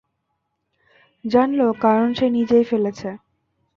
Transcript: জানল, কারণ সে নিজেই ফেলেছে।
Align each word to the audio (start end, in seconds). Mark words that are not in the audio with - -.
জানল, 1.25 1.59
কারণ 1.81 2.07
সে 2.13 2.25
নিজেই 2.29 2.63
ফেলেছে। 2.63 3.09